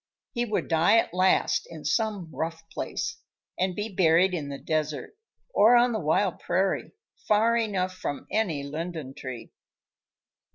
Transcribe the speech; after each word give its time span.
He 0.31 0.45
would 0.45 0.67
die 0.67 0.97
at 0.97 1.13
last 1.13 1.67
in 1.69 1.85
some 1.85 2.31
rough 2.33 2.67
place, 2.71 3.17
and 3.59 3.75
be 3.75 3.87
buried 3.87 4.33
in 4.33 4.49
the 4.49 4.57
desert 4.57 5.15
or 5.53 5.75
on 5.75 5.91
the 5.91 5.99
wild 5.99 6.39
prairie, 6.39 6.93
far 7.27 7.55
enough 7.55 7.93
from 7.93 8.25
any 8.31 8.63
linden 8.63 9.13
tree! 9.13 9.51